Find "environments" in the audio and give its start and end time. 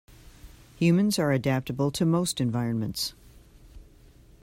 2.41-3.13